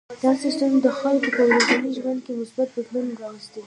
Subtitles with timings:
[0.23, 3.59] دا سیستم د خلکو په ورځني ژوند کې مثبت بدلون راوستی.